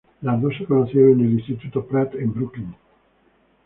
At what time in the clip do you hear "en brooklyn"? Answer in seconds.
2.15-2.75